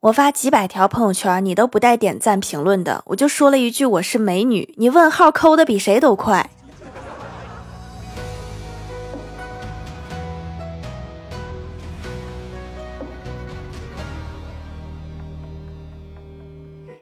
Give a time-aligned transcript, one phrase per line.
[0.00, 6.48] 我发几百条朋友圈，你都不带点赞评论的，我就说了一句我是美女，你问号抠的比谁都快。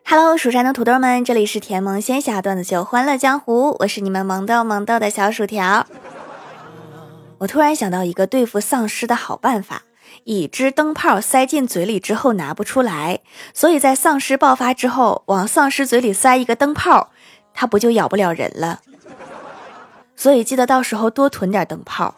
[0.05, 5.87] Hello，蜀山的土豆们，这里是甜萌仙侠段子秀《欢乐江湖》，我是你们萌豆萌豆的小薯条。
[7.39, 9.85] 我突然想到一个对付丧尸的好办法。
[10.25, 13.21] 已知灯泡塞进嘴里之后拿不出来，
[13.53, 17.11] 所以在丧尸爆发之后，往丧尸嘴里塞一个灯泡，
[17.53, 18.81] 它不就咬不了人了？
[20.17, 22.15] 所以记得到时候多囤点灯泡。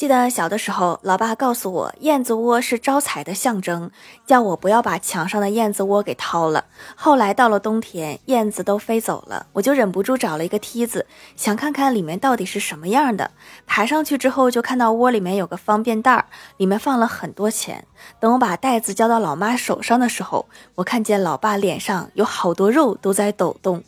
[0.00, 3.90] 记得小的时候，老爸告诉我，燕子窝是招财的象征，
[4.26, 6.64] 叫我不要把墙上的燕子窝给掏了。
[6.96, 11.04] 后来到了冬天，燕子都飞走了，我就忍不住找了一个梯子，
[11.36, 13.30] 想看看里面到底是什么样的。
[13.66, 16.24] 爬上去之后，就看到窝里面有个方便袋，
[16.56, 17.84] 里面放了很多钱。
[18.18, 23.84] 等我把袋子交到老妈手上的时候，我看见老爸脸上有好多肉都在抖动。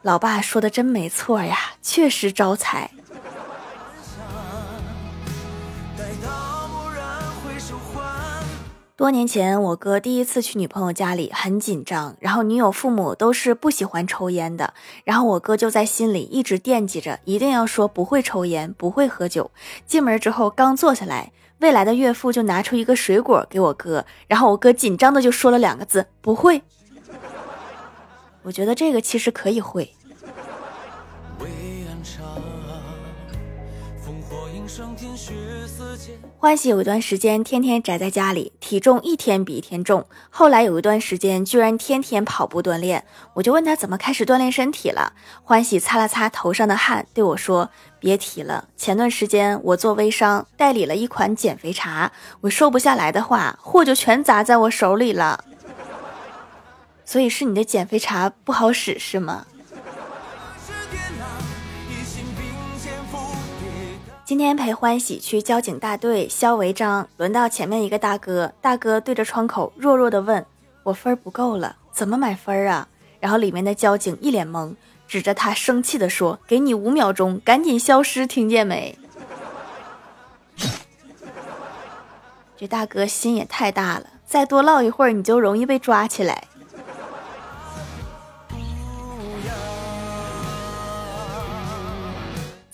[0.00, 2.90] 老爸说的真没错呀，确实招财。
[8.96, 12.16] 多年前，我哥第一次去女朋友家里，很紧张。
[12.18, 14.72] 然后女友父母都是不喜欢抽烟的，
[15.04, 19.50] 然后我哥就在心里一直惦记着，一定要说不会抽烟，不会喝酒。
[19.86, 26.62] 进门之后，刚坐下来，未来的岳父就拿出一个水果给我哥，然后我哥紧张的就说了两个字：不会。
[28.44, 29.92] 我觉得这个其实可以会。
[36.38, 40.06] 欢喜有一段时间天天宅在家里，体重一天比一天重。
[40.30, 45.14] 后来有一段时间居然天天跑步锻炼，我就问他怎么开始锻炼身体了。
[45.42, 55.42] 欢喜擦了擦头上的汗，对我说：“别提了，前段时间我做微商，代理了一款减肥茶，我瘦不下来的话，货就全砸在我手里了。
[57.04, 59.46] 所以是你的减肥茶不好使是吗？”
[64.26, 70.44] 今天陪欢喜去交警大队消违章，轮到前面一个大哥，大哥对着窗口弱弱的问
[70.82, 72.88] ：“我分不够了，怎么买分啊？”
[73.20, 74.74] 然后里面的交警一脸懵，
[75.06, 78.98] 指着他生气的说：“给你五秒钟，赶紧消失，听见没？”
[82.58, 86.48] 这大哥心也太大了，再多唠一会儿，你就容易被抓起来。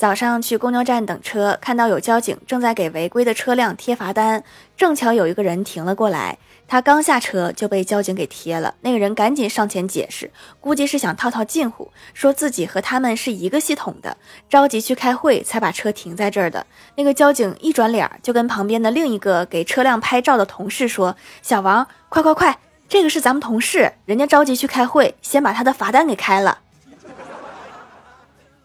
[0.03, 4.43] 早上去公交站等车，看到有交警正在给违规的车辆贴罚单，
[4.77, 8.75] 正巧有一个人停了过来，他刚下车就被交警给贴了。
[8.81, 14.17] 那个人赶紧上前解释，估计是想套套近乎，说自己和他们是一个系统的，
[14.51, 16.67] 着急去开会才把车停在这儿的。
[16.97, 22.59] 那个交警一转脸就跟旁边的另一个给车辆拍照的同事说：“小王，快快快，
[22.89, 26.59] 这个是咱们同事，人家着急去开会，先把他的罚单给开了。”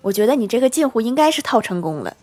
[0.07, 2.15] 我觉得你这个近乎应该是套成功了。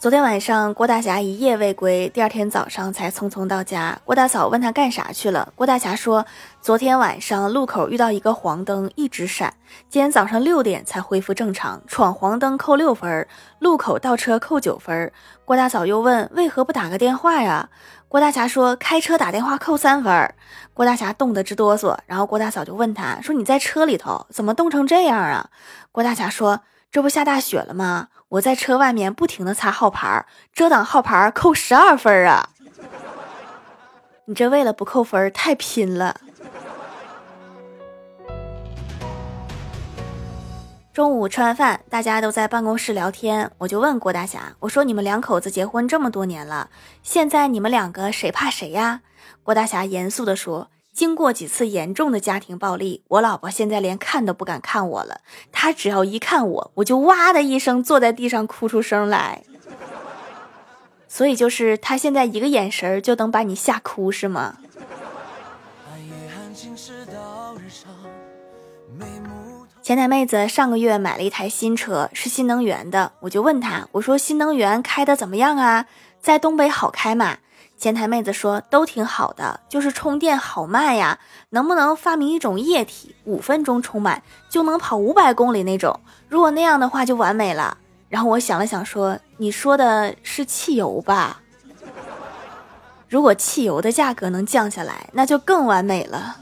[0.00, 3.96] 昨天晚上郭大侠一夜未归，第二天早上才匆匆到家。
[4.04, 6.26] 郭大嫂问他干啥去了，郭大侠说
[6.60, 9.54] 昨天晚上路口遇到一个黄灯，一直闪，
[9.88, 11.80] 今天早上六点才恢复正常。
[11.86, 13.26] 闯黄灯扣六分，
[13.60, 15.12] 路口倒车扣九分。
[15.44, 17.68] 郭大嫂又问为何不打个电话呀？
[18.14, 20.34] 郭大侠说开车打电话扣三分。
[20.72, 25.50] 郭大侠冻得直哆嗦，然后郭大嫂就问他说你在车里头怎么冻成这样啊？
[25.90, 26.60] 郭大侠说
[26.92, 28.10] 这不下大雪了吗？
[28.28, 32.50] 我在车外面不停的擦号牌，遮挡号牌扣十二分啊！
[34.26, 36.20] 你这为了不扣分太拼了。
[40.94, 46.70] 中午吃完饭，大家都在办公室聊天，我就问郭大侠，我说你们两口子结婚这么多年了，
[47.02, 49.00] 现在你们两个谁怕谁呀？
[49.42, 50.70] 郭大侠严肃的说。
[50.92, 55.22] 经过几次严重的家庭暴力，我老婆现在连看都不敢看我了。
[55.50, 59.42] 她只要一看我，我就哇的一声坐在地上哭出声来。
[61.08, 64.58] 所以就是她现在一个眼神就能把你吓哭，是吗？
[69.84, 75.84] 前台妹子上个月买了一台新车，是新能源的，我就问她，我说新能源开的怎么样啊？
[76.22, 77.36] 在东北好开吗？
[77.76, 81.18] 前台妹子说都挺好的，就是充电好慢呀，
[81.50, 86.00] 能不能发明一种液体，五分钟充满就能跑五百公里那种？
[86.30, 87.76] 如果那样的话就完美了。
[88.08, 91.42] 然后我想了想说，你说的是汽油吧？
[93.06, 96.38] 如果汽油的价格能降下来，那就更完美了。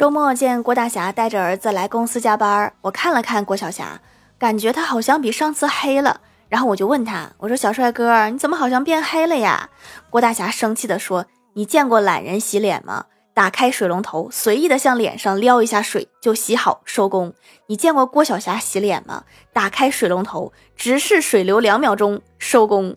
[0.00, 4.00] 周末见郭大侠带着儿子来公司加班，我看了看郭晓霞，
[4.38, 6.22] 感觉他好像比上次黑了。
[6.48, 9.68] 然后我就问他，我说小帅哥，你怎么好像变黑了呀？
[10.08, 13.04] 郭大侠生气地说：“你见过懒人洗脸吗？
[13.34, 17.34] 打开水龙头，随意的向脸上撩一下水就洗好收工。
[17.66, 19.24] 你见过郭晓霞洗脸吗？
[19.52, 22.96] 打开水龙头，直视水流两秒钟收工。”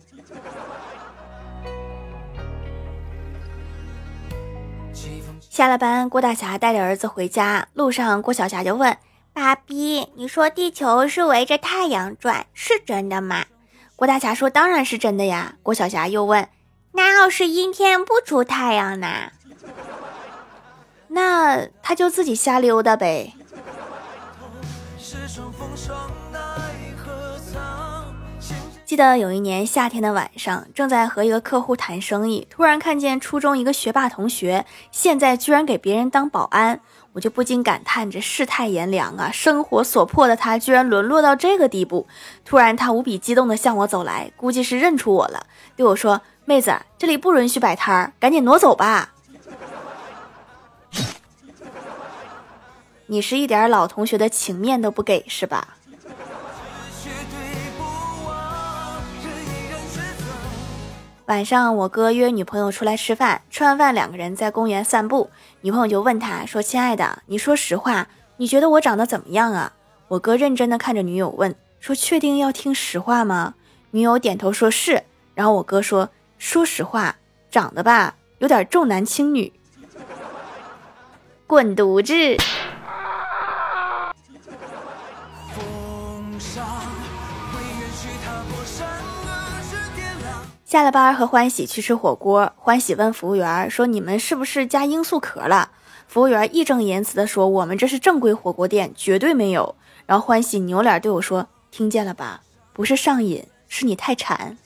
[5.54, 8.98] 下了班，郭大侠带着儿子回家，路上郭晓霞就问。
[9.32, 13.44] 爸比，你说地球是围着太阳转，是真的吗？
[13.94, 16.48] 郭大侠说：“当然是真的呀。”郭晓霞又问
[16.90, 19.30] ：“那要是阴天不出太阳呢？
[21.06, 23.34] 那他就自己瞎溜达呗。”
[28.84, 36.80] 记得有一年夏天的晚上，正在和一个客户谈生意，突然看见初中一个学霸同学，现在居然给别人当保安。
[37.14, 39.30] 我就不禁感叹：这世态炎凉啊！
[39.32, 42.06] 生活所迫的他，居然沦落到这个地步。
[42.44, 45.46] 突然，他无比激动地向我走来，估计是认出我了，
[45.76, 49.14] 对我说：“妹子，这里不允许摆摊儿，赶紧挪走吧。
[53.06, 55.76] ”你是一点老同学的情面都不给是吧？
[61.26, 63.40] 晚上，我哥约女朋友出来吃饭。
[63.48, 65.30] 吃完饭，两个人在公园散步。
[65.62, 68.06] 女朋友就问他说：“亲爱的，你说实话，
[68.36, 69.72] 你觉得我长得怎么样啊？”
[70.08, 73.54] 我哥认真的看着女友问说：“确定要听实话吗？”
[73.92, 75.02] 女友点头说是。
[75.34, 77.16] 然后我哥说：“说实话，
[77.50, 79.50] 长得吧，有点重男轻女。”
[81.48, 82.36] 滚犊子！
[90.74, 95.70] 下了班和欢喜去吃火锅，欢喜问服务员说：“你们是不是加罂粟壳了？”
[96.08, 102.40] 服务员义正言辞地说：“我们这是正规火锅店，绝对没有。”然后欢喜扭脸对我说：“听见了吧？
[102.72, 104.58] 不是上瘾，是你太馋。”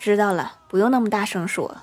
[0.00, 1.76] 知道了，不用那么大声说。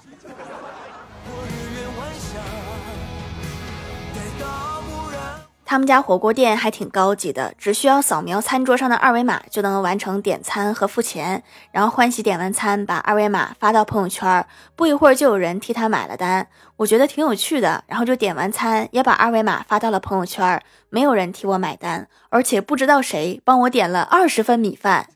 [5.71, 11.41] 他们家火锅店还挺高级的，只需要扫描餐桌上的二维码就能完成点餐和付钱。
[11.71, 14.45] 然后欢喜点完餐，把二维码发到朋友圈，
[14.75, 16.45] 不一会儿就有人替他买了单。
[16.75, 25.07] 我觉得挺有趣的，然后就点完餐，也把二维码发到了朋友圈，没有人替我买单，而且不知道谁帮我点了二十份米饭。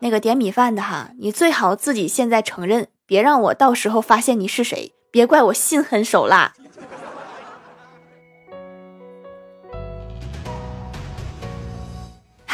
[0.00, 6.54] 那个点米饭的哈，你最好自己现在承认，别让我到时候发现你是谁，别怪我心狠手辣。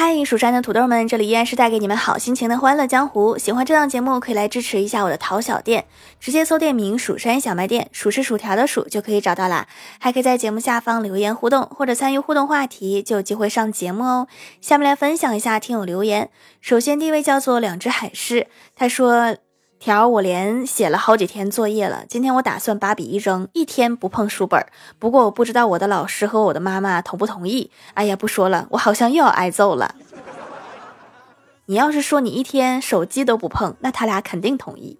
[0.05, 3.39] 嗨，蜀山的土豆们，这里依然是带给你们好心情的欢乐江湖。
[3.39, 5.85] 喜欢这档节目，可以来支持一下我的淘小店，
[6.19, 9.69] 直接搜店名“蜀山小卖店”，数是薯条的数就可以找到啦。
[10.01, 14.27] 还可以在节目下方留言互动，或者参与互动话题，就有机会上节目哦。
[14.61, 16.31] 下面来分享一下听友留言。
[16.61, 19.37] 首先第一位叫做两只海狮，他说。
[19.83, 22.05] 条，我连写了好几天作业了。
[22.09, 24.65] 今天我打算把笔一扔，一天不碰书本。
[25.01, 27.69] 不过我不知道我的老师和我的妈妈同不同意。
[27.95, 29.97] 哎呀，不说了，我好像又要挨揍了。
[31.67, 34.97] 你要是说你一天手机都不碰，那他俩肯定同意。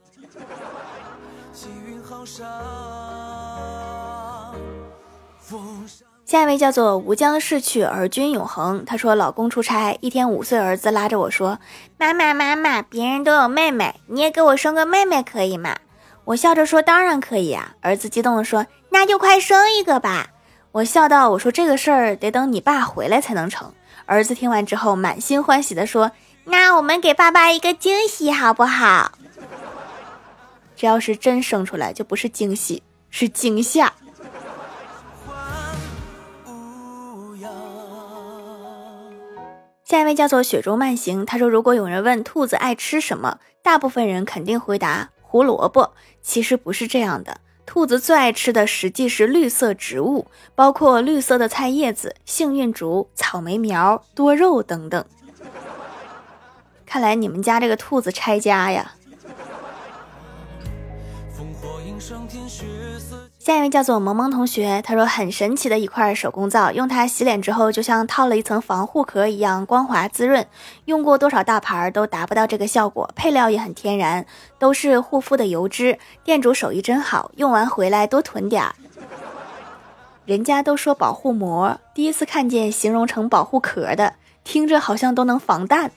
[6.33, 8.87] 下一位叫做吾将逝去而君永恒。
[8.87, 11.59] 他说：“老公出差，一天五岁儿子拉着我说
[12.01, 15.77] ：‘妈妈，妈妈，别人都有妹妹，你也给我生个妹妹可以吗？’
[16.25, 20.29] 我笑着说：‘当然可以啊。’儿子激动地说：‘那就快生一个吧！’
[20.73, 23.71] 我笑道：‘我说这个事儿得等你爸回来才能成。’
[24.07, 26.13] 儿子听完之后满心欢喜地说
[26.49, 29.13] ：‘那我们给爸爸一个惊喜好不好？’
[30.75, 33.93] 这要是真生出来，就不是惊喜，是惊吓。”
[39.93, 45.93] 下一位叫做雪中慢行，他说：“如果有人问兔子爱吃什么，大部分人肯定回答胡萝卜。
[46.23, 55.05] 其实不是这样的，兔子最爱吃的实际是绿色植物，包括绿色的菜叶子、幸运竹、草莓苗、多肉等等。
[56.87, 58.95] 看来你们家这个兔子拆家呀。”
[63.45, 70.47] 下一位叫做萌萌同学，他说很神奇的一块手工皂，用它洗脸之后，就像套了一层防护壳一样，光滑滋润。
[70.85, 74.25] 用过多少大牌都达不到这个效果，配料也很天然，
[74.61, 75.99] 都是护肤的油脂。
[76.23, 78.77] 店主手艺真好，用完回来多囤点儿。
[80.25, 85.91] 人家都说保护膜，第一次看见形容成保护壳的，听着好像都能防弹。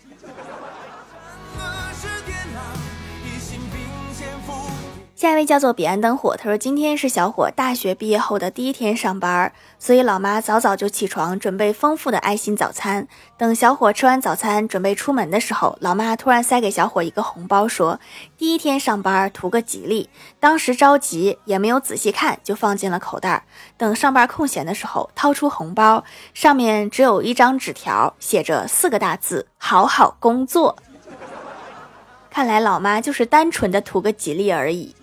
[5.25, 13.07] 下一位叫做彼岸灯火，他说今天是小伙大学毕业后的第一天上班，所以老妈早早就起床准备丰富的爱心早餐。
[13.35, 17.99] 等小伙吃完早餐准备出门的时候，老妈突然塞给小伙一个红包，说
[18.37, 20.07] 第一天上班图个吉利。
[20.39, 23.47] 当时着急也没有仔细看，就放进了口袋。
[23.77, 26.03] 等上班空闲的时候，掏出红包，
[26.35, 30.77] 上面只有一张纸条，写着四个大字：好好工作。
[32.29, 34.95] 看来老妈就是单纯的图个吉利而已。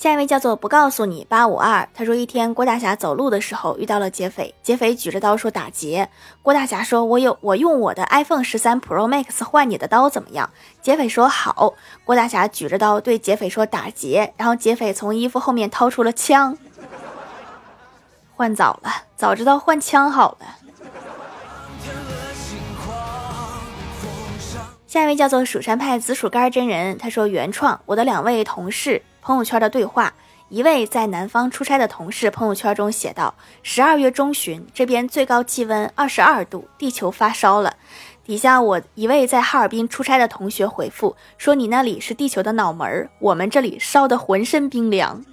[0.00, 6.08] 下一位叫做不告诉你八五二，他说一天郭大侠走路的时候遇到了劫匪，劫匪举着刀说打劫，
[6.40, 10.48] 郭大侠说我有我用我的 iPhone 十三 Pro Max 换你的刀怎么样？
[10.80, 16.56] 劫匪说好，郭大侠举着刀对劫匪说打劫，然后劫匪从衣服后面掏出了枪，
[18.34, 20.46] 换早了，早知道换枪好了。
[24.86, 30.12] 下一位叫做蜀山派紫薯干真人，他说原创我的两位同事朋友圈的对话，
[30.48, 33.32] 一位在南方出差的同事朋友圈中写道：
[33.62, 37.76] 十二月中旬这边最高气温二十二度，地球发烧了。
[38.24, 45.24] 底下我一位在哈尔滨出差的同学回复说：你那里是地球的脑门儿，我们这里烧得浑身冰凉。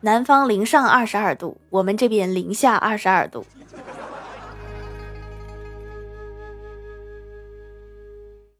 [0.00, 3.44] 南方零上二十二度，我们这边零下二十二度。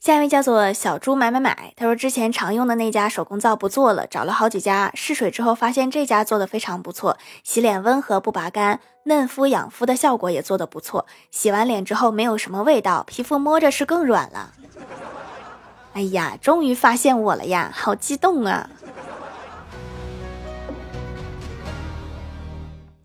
[0.07, 14.53] 下一位叫做小猪买买买，他说之前常用的那家手工皂不做了，找了好几家试水之后，发现这家做的非常不错，洗脸温和不拔干，嫩肤养肤的效果也做的不错，洗完脸之后没有什么味道，皮肤摸着是更软了。
[15.95, 18.71] 哎呀，终于发现我了呀，好激动啊！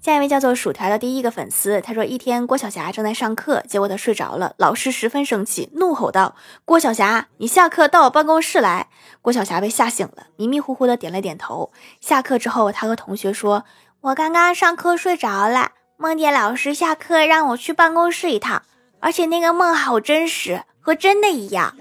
[0.02, 6.34] 下一位叫做薯条的第一个粉丝，他说：一天郭晓霞正在上课，结果他睡着了，老师十分生气，怒吼道
[6.66, 8.88] ：“郭晓霞，你下课到我办公室来！”
[9.22, 11.72] 郭晓霞被吓醒了，迷迷糊糊的点了点头。
[12.00, 13.64] 下课之后，他和同学说
[14.02, 18.64] ：“我刚刚上课睡着了，梦见老师下课让我去办公室一趟，
[19.02, 21.76] 而且那个梦好真实，和真的一样。”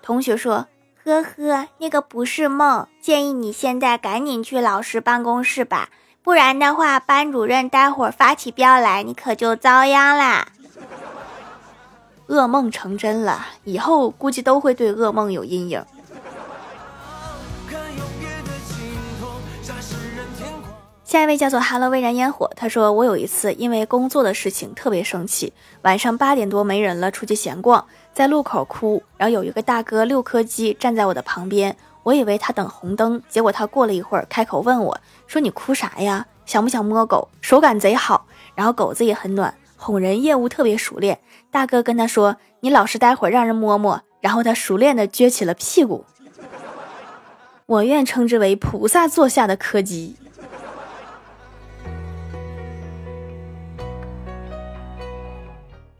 [0.00, 0.68] 同学说
[1.04, 5.90] ：“呵呵，那个不是梦，建议你现在赶紧去老师办公室吧。”
[6.22, 10.46] 不然的话，班主任待会儿发起飙来，你可就遭殃啦！
[12.28, 15.84] 噩梦成真了，以后估计都会对噩梦有阴影。
[21.02, 27.84] 下一位叫做 “Hello 微燃烟火”，他说：“我有一次因为工作的事情特别生气，晚上八点多没人了，出去闲逛，
[28.14, 36.26] 在路口哭，然后有一个大哥六颗鸡站在我的旁边。”我以为他等红灯，结果他过了一会儿开口问我，说：“你哭啥呀？
[36.46, 37.28] 想不想摸狗？
[37.40, 46.04] 手感贼好，然后狗子也很暖，哄人业务特别熟练。”大哥跟他说：“你老实待会儿，让人摸摸。”然后他熟练的撅起了屁股，
[47.66, 50.16] 我愿称之为菩萨座下的柯基。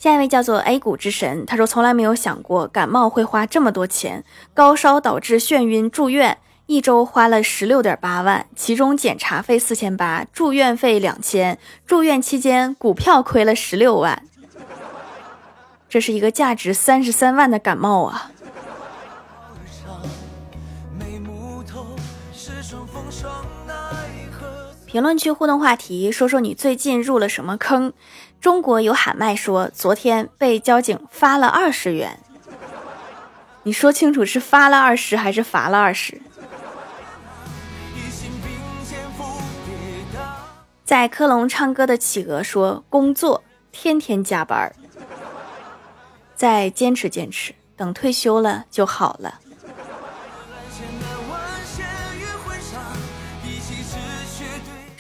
[0.00, 14.22] 下一位叫做 A 股之神，他说从来没有想过感冒会花这么多钱，高烧导致眩晕住院，一周花了十六点八万，其中检查费四千八，住院费两千，住院期间股票亏了十六万，
[15.86, 18.30] 这是一个价值三十三万的感冒啊！
[24.86, 27.92] 评论区互动话题，说说你最近入了什么坑？
[28.40, 32.18] 中国有喊麦说，昨天被交警罚了二十元。
[33.64, 36.18] 你说清楚是发了二十还是罚了二十？
[40.84, 44.74] 在科隆唱歌的企鹅说，工作天天加班，
[46.34, 49.38] 再坚持坚持，等退休了就好了。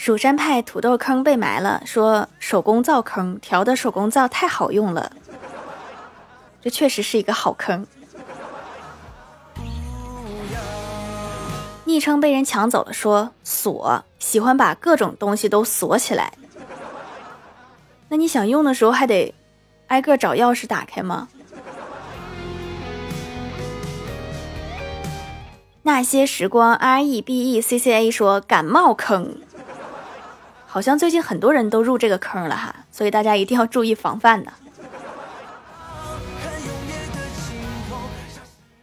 [0.02, 5.12] 蜀山派土豆坑被埋了，说手工皂坑调的手工皂太好用了，
[6.62, 7.86] 这确实是一个好坑。
[11.84, 16.32] 昵称被人抢走了，说锁喜欢把各种东西都锁起来，
[18.08, 19.34] 那你想用的时候还得
[19.88, 21.28] 挨个找钥匙打开吗？
[25.82, 29.36] 那些时光 R E B E C C A 说感冒坑。
[30.72, 34.52] 好像最近很多人都入这个坑了哈，所以大家一定要注意防范的。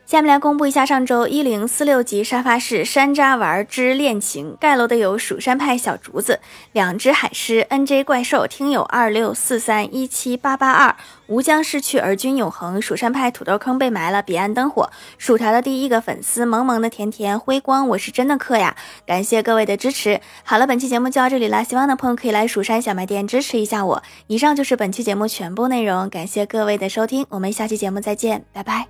[0.08, 6.40] 下面来公布一下上周一零四六级沙发是山楂丸之恋情盖楼的有蜀山派小竹子、
[6.72, 10.96] 两只海狮、NJ 怪兽、听友二六四三一七八八二、
[11.28, 18.78] 吾将逝去而君永恒、蜀山派土豆坑被埋了、彼岸灯火、薯条的第一个粉丝、萌萌的甜甜、辉光，我是真的氪呀！
[19.06, 20.22] 感谢各位的支持。
[20.46, 24.02] 好了，本期节目就到这里啦，希望的朋友可以来蜀山小卖店支持一下我。
[24.28, 28.88] 以上就是本期节目全部内容，感谢各位的收听，我们下期节目再见，拜拜。